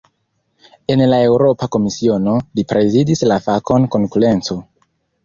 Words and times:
En 0.93 1.01
la 1.11 1.19
Eŭropa 1.25 1.67
Komisiono, 1.75 2.33
li 2.61 2.63
prezidis 2.71 3.21
la 3.33 3.39
fakon 3.49 3.87
"konkurenco". 3.97 4.59